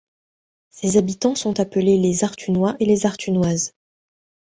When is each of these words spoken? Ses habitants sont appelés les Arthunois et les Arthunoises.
Ses 0.71 0.97
habitants 0.97 1.35
sont 1.35 1.59
appelés 1.59 1.99
les 1.99 2.23
Arthunois 2.23 2.75
et 2.79 2.85
les 2.87 3.05
Arthunoises. 3.05 3.75